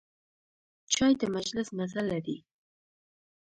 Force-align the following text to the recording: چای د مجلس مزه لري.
چای 0.93 1.13
د 1.21 1.23
مجلس 1.35 1.67
مزه 1.77 2.01
لري. 2.11 2.37